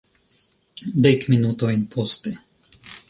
[1.05, 2.35] Dek minutojn poste.